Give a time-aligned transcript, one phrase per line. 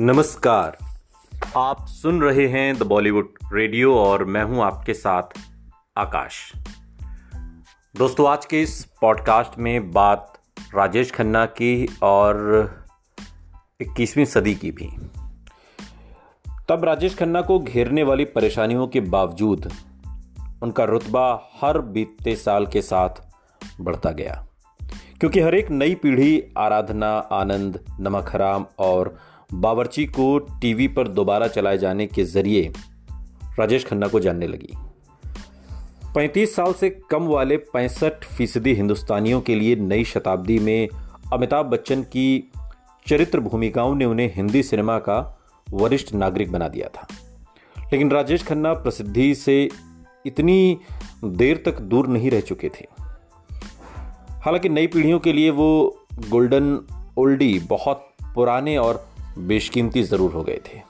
[0.00, 0.78] नमस्कार।
[1.56, 5.22] आप सुन रहे हैं द बॉलीवुड रेडियो और मैं हूँ आपके साथ
[5.96, 6.52] आकाश।
[7.96, 10.38] दोस्तों, आज के इस पॉडकास्ट में बात
[10.74, 12.70] राजेश खन्ना की और
[13.80, 14.88] 21वीं सदी की भी।
[16.68, 19.72] तब राजेश खन्ना को घेरने वाली परेशानियों के बावजूद
[20.62, 23.10] उनका रुतबा हर बीतते साल के साथ
[23.80, 24.46] बढ़ता गया।
[25.20, 29.18] क्योंकि हर एक नई पीढ़ी आराधना, आनंद, नमक हराम और
[29.54, 32.72] बावर्ची को टीवी पर दोबारा चलाए जाने के ज़रिए
[33.58, 34.72] राजेश खन्ना को जानने लगी।
[36.14, 40.88] 35 साल से कम वाले पैंसठ फ़ीसदी हिंदुस्तानियों के लिए नई शताब्दी में
[41.32, 42.52] अमिताभ बच्चन की
[43.06, 47.08] चरित्र भूमिकाओं ने उन्हें हिंदी सिनेमा का वरिष्ठ नागरिक बना दिया था।
[47.92, 49.68] लेकिन राजेश खन्ना प्रसिद्धि से
[50.26, 50.78] इतनी
[51.24, 52.86] देर तक दूर नहीं रह चुके थे।
[54.30, 56.80] हालाँकि नई पीढ़ियों के लिए वो गोल्डन
[57.18, 60.80] ओल्डी, बहुत पुराने और बेशकीमती ज़रूर हो गए थे।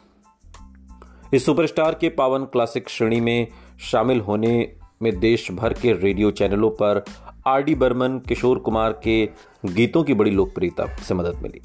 [1.35, 3.47] इस सुपरस्टार के पावन क्लासिक श्रेणी में
[3.83, 7.05] शामिल होने में देश भर के रेडियो चैनलों पर
[7.47, 9.25] आर डी बर्मन, किशोर कुमार के
[9.67, 11.61] गीतों की बड़ी लोकप्रियता से मदद मिली।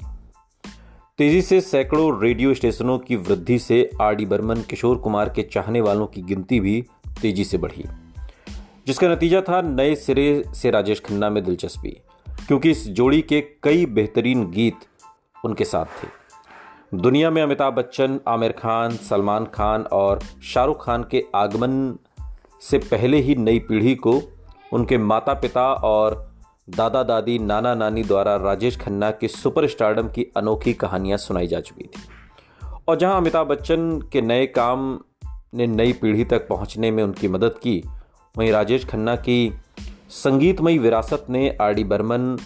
[1.18, 5.80] तेज़ी से सैकड़ों रेडियो स्टेशनों की वृद्धि से आर डी बर्मन, किशोर कुमार के चाहने
[5.80, 6.80] वालों की गिनती भी
[7.22, 7.84] तेज़ी से बढ़ी,
[8.86, 11.96] जिसका नतीजा था नए सिरे से राजेश खन्ना में दिलचस्पी,
[12.46, 14.86] क्योंकि इस जोड़ी के कई बेहतरीन गीत
[15.44, 16.08] उनके साथ थे।
[16.94, 21.98] दुनिया में अमिताभ बच्चन, आमिर खान, सलमान खान और शाहरुख खान के आगमन
[22.60, 24.22] से पहले ही नई पीढ़ी को
[24.72, 26.32] उनके माता पिता और
[26.70, 31.60] दादा दादी नाना नानी द्वारा राजेश खन्ना के सुपर स्टारडम की अनोखी कहानियाँ सुनाई जा
[31.60, 32.02] चुकी थी।
[32.88, 34.98] और जहाँ अमिताभ बच्चन के नए काम
[35.54, 37.82] ने नई पीढ़ी तक पहुँचने में उनकी मदद की,
[38.38, 39.52] वहीं राजेश खन्ना की
[40.10, 42.36] संगीतमयी विरासत ने आर डी बर्मन,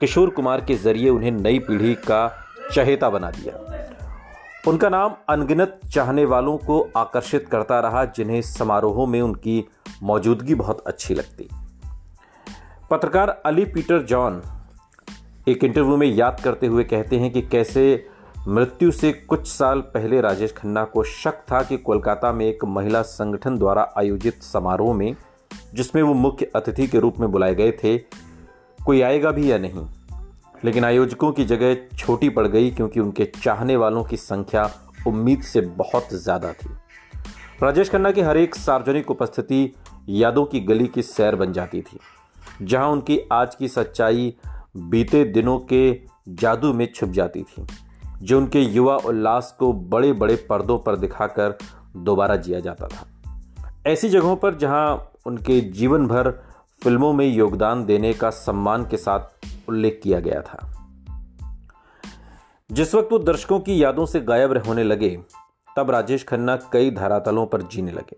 [0.00, 3.75] किशोर कुमार के ज़रिए उन्हें नई पीढ़ी का चहेता बना दिया।
[4.68, 9.64] उनका नाम अनगिनत चाहने वालों को आकर्षित करता रहा, जिन्हें समारोहों में उनकी
[10.02, 11.48] मौजूदगी बहुत अच्छी लगती।
[12.90, 14.42] पत्रकार अली पीटर जॉन
[15.48, 18.06] एक इंटरव्यू में याद करते हुए कहते हैं कि कैसे
[18.48, 23.02] मृत्यु से कुछ साल पहले राजेश खन्ना को शक था कि कोलकाता में एक महिला
[23.02, 25.16] संगठन द्वारा आयोजित समारोह में,
[25.74, 27.98] जिसमें वो मुख्य अतिथि के रूप में बुलाए गए थे,
[28.84, 29.86] कोई आएगा भी या नहीं।
[30.66, 34.70] लेकिन आयोजकों की जगह छोटी पड़ गई क्योंकि उनके चाहने वालों की संख्या
[35.06, 36.68] उम्मीद से बहुत ज़्यादा थी।
[37.62, 39.72] राजेश खन्ना की हर एक सार्वजनिक उपस्थिति
[40.08, 41.98] यादों की गली की सैर बन जाती थी,
[42.62, 44.34] जहाँ उनकी आज की सच्चाई
[44.76, 47.66] बीते दिनों के जादू में छुप जाती थी,
[48.22, 51.56] जो उनके युवा उल्लास को बड़े बड़े पर्दों पर दिखाकर
[51.96, 53.06] दोबारा जिया जाता था।
[53.86, 56.30] ऐसी जगहों पर जहाँ उनके जीवन भर
[56.82, 60.72] फ़िल्मों में योगदान देने का सम्मान के साथ उल्लेख किया गया था।
[62.72, 65.20] जिस वक्त वो दर्शकों की यादों से गायब होने लगे,
[65.76, 68.16] तब राजेश खन्ना कई धरातलों पर जीने लगे।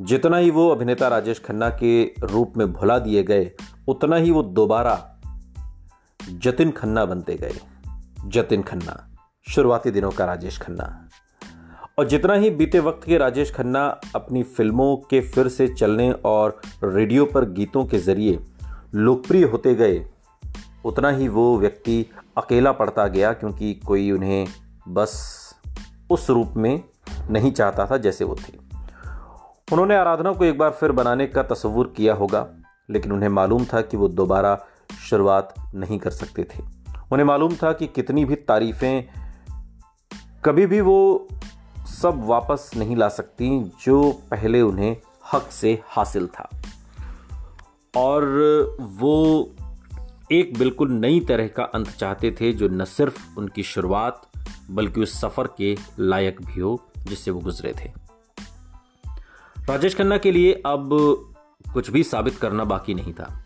[0.00, 3.52] जितना ही वो अभिनेता राजेश खन्ना के रूप में भुला दिए गए,
[3.88, 5.20] उतना ही वो दोबारा
[6.30, 7.52] जतिन खन्ना बनते गए।
[8.26, 9.16] जतिन खन्ना,
[9.48, 11.08] शुरुआती दिनों का राजेश खन्ना।
[11.98, 16.60] और जितना ही बीते वक्त के राजेश खन्ना अपनी फ़िल्मों के फिर से चलने और
[16.84, 18.40] रेडियो पर गीतों के ज़रिए
[18.94, 20.10] लोकप्रिय होते गए
[20.88, 22.06] उतना ही वो व्यक्ति
[22.36, 24.46] अकेला पड़ता गया क्योंकि कोई उन्हें
[24.88, 25.12] बस
[26.10, 26.82] उस रूप में
[27.30, 28.56] नहीं चाहता था जैसे वो थे।
[29.72, 32.46] उन्होंने आराधना को एक बार फिर बनाने का तस्वुर किया होगा,
[32.90, 34.58] लेकिन उन्हें मालूम था कि वो दोबारा
[35.10, 36.62] शुरुआत नहीं कर सकते थे।
[37.12, 39.04] उन्हें मालूम था कि कितनी भी तारीफें
[40.44, 41.28] कभी भी वो
[42.02, 44.96] सब वापस नहीं ला सकती जो पहले उन्हें
[45.32, 46.48] हक से हासिल था।
[47.96, 48.24] और
[48.80, 49.50] वो
[50.32, 54.20] एक बिल्कुल नई तरह का अंत चाहते थे जो न सिर्फ़ उनकी शुरुआत,
[54.70, 57.90] बल्कि उस सफ़र के लायक भी हो, जिससे वो गुजरे थे।
[59.68, 60.88] राजेश खन्ना के लिए अब
[61.74, 63.44] कुछ भी साबित करना बाकी नहीं था,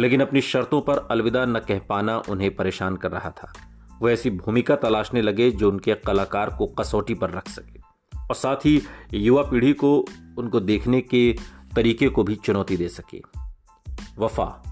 [0.00, 3.52] लेकिन अपनी शर्तों पर अलविदा न कह पाना उन्हें परेशान कर रहा था।
[4.00, 7.80] वो ऐसी भूमिका तलाशने लगे जो उनके कलाकार को कसौटी पर रख सके,
[8.12, 8.80] और साथ ही
[9.14, 9.96] युवा पीढ़ी को
[10.38, 11.32] उनको देखने के
[11.76, 13.22] तरीके को भी चुनौती दे सके।
[14.18, 14.71] वफा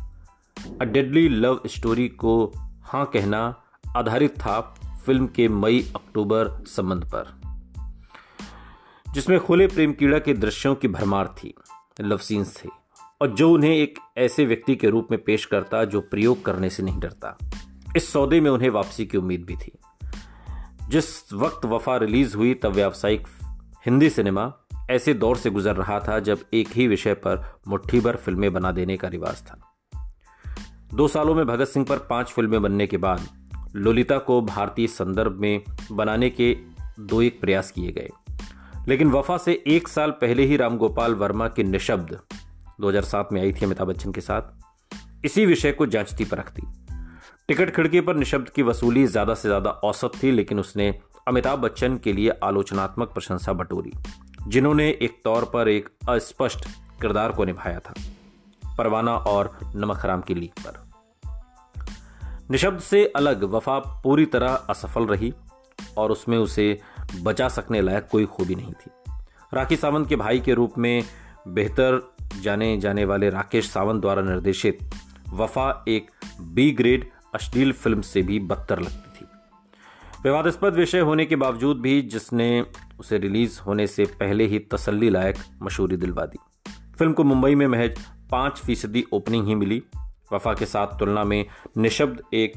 [0.80, 2.52] अ डेडली लव स्टोरी को
[2.82, 3.62] हाँ कहना,
[3.96, 4.60] आधारित था
[5.06, 7.40] फ़िल्म के मई अक्टूबर संबंध पर।
[9.12, 11.54] जिसमें खुले प्रेम कीड़ा के दृश्यों की भरमार थी,
[12.00, 12.68] लव सीन्स थे
[13.22, 16.82] और जो उन्हें एक ऐसे व्यक्ति के रूप में पेश करता जो प्रयोग करने से
[16.82, 17.38] नहीं डरता।
[17.96, 19.72] इस सौदे में उन्हें वापसी की उम्मीद भी थी।
[20.88, 23.28] जिस वक्त वफा रिलीज़ हुई, तब व्यावसायिक
[23.86, 24.52] हिंदी सिनेमा
[24.90, 28.72] ऐसे दौर से गुजर रहा था जब एक ही विषय पर मुट्ठी भर फ़िल्में बना
[28.72, 29.69] देने का रिवाज था।
[30.94, 33.28] दो सालों में भगत सिंह पर पाँच फ़िल्में बनने के बाद
[33.76, 36.56] ललिता को भारतीय संदर्भ में बनाने के
[37.00, 38.08] दो एक प्रयास किए गए।
[38.88, 42.18] लेकिन वफा से एक साल पहले ही रामगोपाल वर्मा की निशब्द
[42.80, 46.62] 2007 में आई थी अमिताभ बच्चन के साथ। इसी विषय को जांचती परखती।
[47.48, 50.94] टिकट खिड़की पर निशब्द की वसूली ज़्यादा से ज़्यादा औसत थी, लेकिन उसने
[51.28, 53.92] अमिताभ बच्चन के लिए आलोचनात्मक प्रशंसा बटोरी,
[54.48, 56.68] जिन्होंने एक तौर पर एक अस्पष्ट
[57.00, 57.94] किरदार को निभाया था।
[58.80, 60.88] परवाना और नमक हराम की लीक पर।
[62.50, 65.32] निशब्द से अलग वफा पूरी तरह असफल रही
[65.98, 66.80] और उसमें उसे
[67.22, 68.90] बचा सकने लायक कोई खूबी नहीं थी।
[69.54, 71.04] राखी सावंत के भाई के रूप में
[71.48, 72.00] बेहतर
[72.42, 74.78] जाने जाने वाले राकेश सावंत द्वारा निर्देशित
[75.32, 76.10] वफा एक
[76.40, 79.26] बी ग्रेड अश्लील फ़िल्म से भी बदतर लगती थी।
[80.24, 82.48] विवादास्पद विषय होने के बावजूद भी जिसने
[83.00, 86.38] उसे रिलीज़ होने से पहले ही तसल्ली लायक मशहूरी दिलवा दी।
[86.98, 87.98] फ़िल्म को मुंबई में महज
[88.30, 89.82] पाँच फ़ीसदी ओपनिंग ही मिली।
[90.32, 91.44] वफा के साथ तुलना में
[91.78, 92.52] निशब्द एक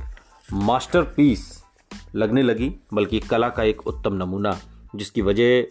[0.53, 1.63] मास्टरपीस
[2.15, 4.57] लगने लगी, बल्कि कला का एक उत्तम नमूना,
[4.95, 5.63] जिसकी वजह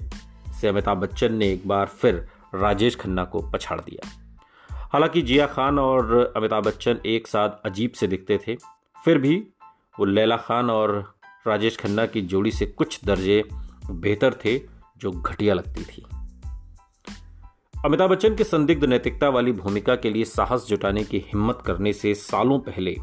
[0.61, 4.09] से अमिताभ बच्चन ने एक बार फिर राजेश खन्ना को पछाड़ दिया।
[4.93, 8.57] हालाँकि जिया खान और अमिताभ बच्चन एक साथ अजीब से दिखते थे,
[9.05, 9.37] फिर भी
[9.99, 11.15] वो लैला खान और
[11.47, 13.43] राजेश खन्ना की जोड़ी से कुछ दर्जे
[13.91, 14.59] बेहतर थे,
[14.99, 16.05] जो घटिया लगती थी।
[17.85, 22.15] अमिताभ बच्चन के संदिग्ध नैतिकता वाली भूमिका के लिए साहस जुटाने की हिम्मत करने से
[22.15, 22.97] सालों पहले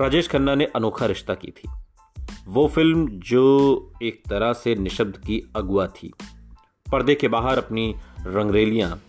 [0.00, 1.68] राजेश खन्ना ने अनोखा रिश्ता की थी।
[2.46, 3.42] वो फ़िल्म जो
[4.02, 6.12] एक तरह से निशब्द की अगुआ थी।
[6.92, 7.94] पर्दे के बाहर अपनी
[8.26, 9.00] रंगरेलियाँ,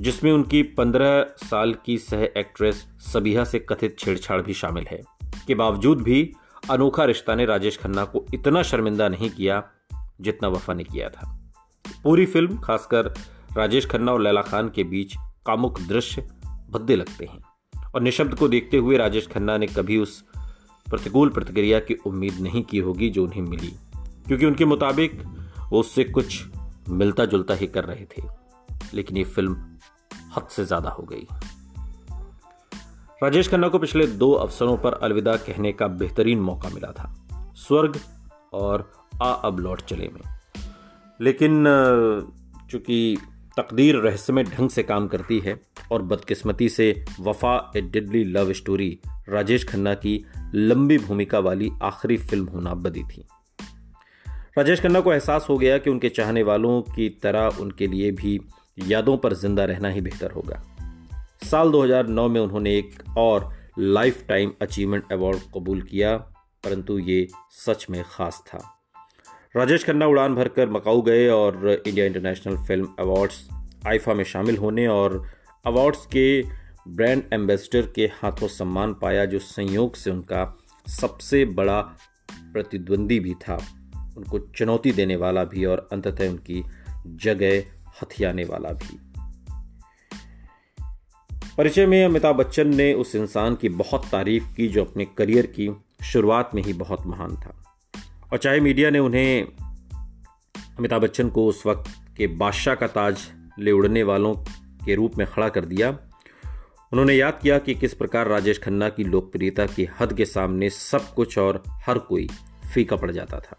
[0.00, 5.00] जिसमें उनकी पंद्रह साल की सह एक्ट्रेस सबिहा से कथित छेड़छाड़ भी शामिल है।
[5.46, 6.32] के बावजूद भी
[6.70, 9.62] अनोखा रिश्ता ने राजेश खन्ना को इतना शर्मिंदा नहीं किया
[10.20, 11.38] जितना वफा ने किया था।
[12.04, 13.14] पूरी फ़िल्म, खासकर
[13.56, 15.14] राजेश खन्ना और लैला खान के बीच
[15.46, 16.22] कामुक दृश्य
[16.70, 20.20] भद्दे लगते हैं और निशब्द को देखते हुए राजेश खन्ना ने कभी उस
[20.86, 23.72] प्रतिकूल प्रतिक्रिया की उम्मीद नहीं की होगी जो उन्हें मिली,
[24.26, 25.22] क्योंकि उनके मुताबिक
[25.70, 26.42] वो उससे कुछ
[26.88, 28.22] मिलता जुलता ही कर रहे थे,
[28.94, 29.56] लेकिन ये फ़िल्म
[30.36, 31.26] हद से ज़्यादा हो गई।
[33.22, 37.14] राजेश खन्ना को पिछले दो अवसरों पर अलविदा कहने का बेहतरीन मौका मिला था,
[37.56, 37.98] स्वर्ग
[38.52, 38.90] और
[39.22, 40.22] आ अब लौट चले में।
[41.20, 41.64] लेकिन,
[42.70, 43.16] चूँकि
[43.60, 45.60] तकदीर रहस्यमय ढंग से काम करती है
[45.92, 48.98] और बदकिस्मती से Wafa a deadly love story
[49.28, 50.24] Rajesh Khanna की
[50.54, 53.26] लंबी भूमिका वाली आखिरी फ़िल्म होना बदी थी।
[54.58, 58.40] राजेश खन्ना को एहसास हो गया कि उनके चाहने वालों की तरह उनके लिए भी
[58.86, 60.62] यादों पर ज़िंदा रहना ही बेहतर होगा।
[61.50, 66.16] साल 2009 में उन्होंने एक और लाइफ टाइम अचीवमेंट अवार्ड कबूल किया,
[66.64, 68.79] परंतु ये सच में खास था।
[69.56, 73.48] राजेश खन्ना उड़ान भरकर मकाऊ गए और India International Film Awards
[73.86, 75.26] IIFA में शामिल होने और
[75.66, 76.42] अवार्ड्स के
[76.88, 80.58] ब्रांड एम्बेसडर के हाथों सम्मान पाया, जो संयोग से उनका
[80.88, 81.80] सबसे बड़ा
[82.52, 83.56] प्रतिद्वंदी भी था।
[84.16, 86.64] उनको चुनौती देने वाला भी और अंततः उनकी
[87.06, 87.58] जगह
[88.02, 89.00] हथियाने वाला भी।
[91.58, 95.70] परिचय में अमिताभ बच्चन ने उस इंसान की बहुत तारीफ़ की, जो अपने करियर की
[96.04, 97.59] शुरुआत में ही बहुत महान था।
[98.32, 99.42] और चाहे मीडिया ने उन्हें
[100.78, 103.26] अमिताभ बच्चन को उस वक्त के बादशाह का ताज
[103.58, 104.34] ले उड़ने वालों
[104.84, 105.90] के रूप में खड़ा कर दिया,
[106.92, 111.14] उन्होंने याद किया कि किस प्रकार राजेश खन्ना की लोकप्रियता की हद के सामने सब
[111.14, 112.28] कुछ और हर कोई
[112.74, 113.56] फीका पड़ जाता था।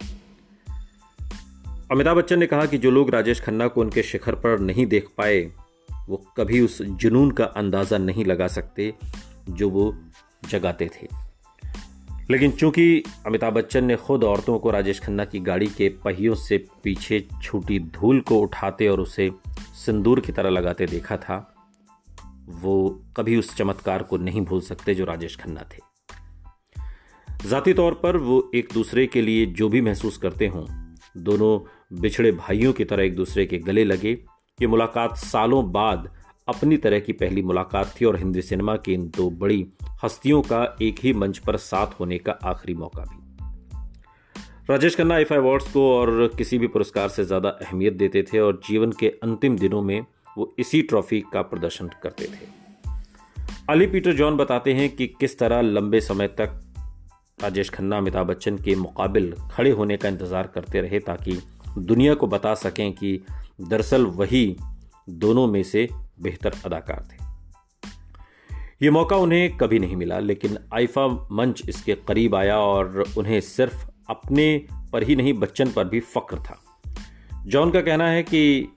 [1.91, 5.07] अमिताभ बच्चन ने कहा कि जो लोग राजेश खन्ना को उनके शिखर पर नहीं देख
[5.17, 5.41] पाए,
[6.09, 8.93] वो कभी उस जुनून का अंदाज़ा नहीं लगा सकते
[9.49, 9.93] जो वो
[10.49, 11.07] जगाते थे।
[12.31, 16.57] लेकिन चूँकि अमिताभ बच्चन ने खुद औरतों को राजेश खन्ना की गाड़ी के पहियों से
[16.83, 19.31] पीछे छूटी धूल को उठाते और उसे
[19.73, 21.55] सिंदूर की तरह लगाते देखा था,
[22.47, 25.91] वो कभी उस चमत्कार को नहीं भूल सकते जो राजेश खन्ना थे।
[27.49, 30.65] जाती तौर पर वो एक दूसरे के लिए जो भी महसूस करते हों,
[31.17, 31.59] दोनों
[32.01, 34.11] बिछड़े भाइयों की तरह एक दूसरे के गले लगे,
[34.61, 36.20] ये मुलाकात सालों बाद
[36.51, 39.65] अपनी तरह की पहली मुलाकात थी और हिंदी सिनेमा की इन दो बड़ी
[40.03, 43.19] हस्तियों का एक ही मंच पर साथ होने का आखिरी मौका भी।
[44.69, 48.59] राजेश खन्ना आई अवार्ड्स को और किसी भी पुरस्कार से ज़्यादा अहमियत देते थे और
[48.67, 49.99] जीवन के अंतिम दिनों में
[50.37, 52.49] वो इसी ट्रॉफी का प्रदर्शन करते थे।
[53.69, 56.59] अली पीटर जॉन बताते हैं कि किस तरह लंबे समय तक
[57.41, 61.37] राजेश खन्ना, अमिताभ बच्चन के मुकाबिल खड़े होने का इंतज़ार करते रहे ताकि
[61.77, 63.19] दुनिया को बता सकें कि
[63.61, 64.57] दरअसल वही
[65.09, 65.87] दोनों में से
[66.19, 67.31] बेहतर अदाकार थे।
[68.81, 73.87] ये मौका उन्हें कभी नहीं मिला, लेकिन आइफा मंच इसके करीब आया और उन्हें सिर्फ़
[74.09, 76.61] अपने पर ही नहीं, बच्चन पर भी फक्र था।
[77.45, 78.69] जॉन का कहना है कि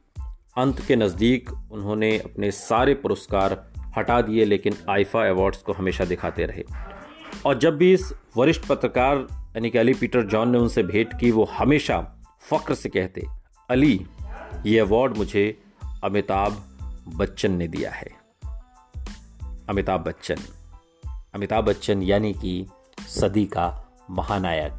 [0.59, 6.45] अंत के नज़दीक उन्होंने अपने सारे पुरस्कार हटा दिए, लेकिन आइफा अवार्ड्स को हमेशा दिखाते
[6.45, 6.65] रहे।
[7.47, 11.31] और जब भी इस वरिष्ठ पत्रकार, यानी कि अली पीटर जॉन ने उनसे भेंट की,
[11.31, 13.27] वो हमेशा फक्र से कहते,
[13.71, 14.07] अली,
[14.67, 15.63] ये अवार्ड मुझे
[16.05, 16.74] अमिताभ
[17.09, 18.09] बच्चन ने दिया है।
[19.69, 20.37] अमिताभ बच्चन।
[21.35, 22.67] अमिताभ बच्चन यानी कि
[23.09, 24.73] सदी का महानायक।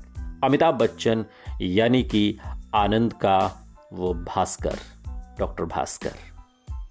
[0.44, 1.26] अमिताभ बच्चन
[1.62, 2.40] यानी कि
[2.76, 4.80] आनंद का वो भास्कर,
[5.40, 6.16] डॉक्टर भास्कर।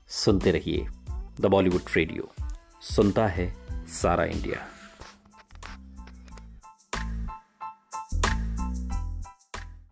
[0.09, 0.89] सुनते रहिए
[1.41, 2.33] द बॉलीवुड रेडियो।
[2.81, 4.74] सुनता है सारा इंडिया।